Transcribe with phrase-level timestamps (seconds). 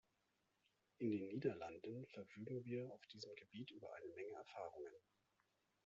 [0.97, 4.95] In den Niederlanden verfügen wir auf diesem Gebiet über eine Menge Erfahrungen.